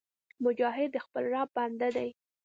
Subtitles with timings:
[0.43, 2.09] مجاهد د خپل رب بنده دی